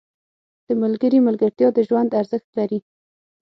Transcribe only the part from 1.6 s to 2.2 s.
د ژوند